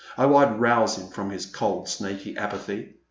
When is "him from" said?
0.97-1.29